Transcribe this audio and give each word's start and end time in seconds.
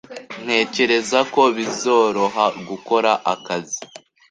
Ntekereza 0.43 1.19
ko 1.33 1.41
bizoroha 1.55 2.45
gukora 2.69 3.11
akazi. 3.33 3.79